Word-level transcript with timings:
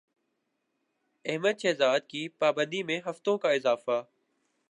احمد 1.25 1.59
شہزاد 1.59 1.99
کی 2.07 2.27
پابندی 2.39 2.81
میں 2.83 2.99
ہفتوں 3.05 3.37
کا 3.37 3.51
اضافہ 3.51 4.01